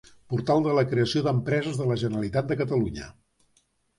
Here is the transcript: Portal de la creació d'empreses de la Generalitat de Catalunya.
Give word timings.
Portal 0.33 0.63
de 0.67 0.71
la 0.77 0.83
creació 0.93 1.21
d'empreses 1.27 1.77
de 1.81 1.87
la 1.91 1.99
Generalitat 2.05 2.49
de 2.53 2.57
Catalunya. 2.65 3.13